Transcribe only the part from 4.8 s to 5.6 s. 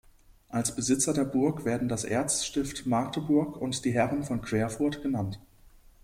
genannt.